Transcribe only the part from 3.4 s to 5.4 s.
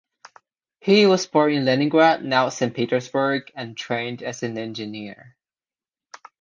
and trained as an engineer.